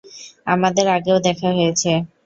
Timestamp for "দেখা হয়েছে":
1.27-1.91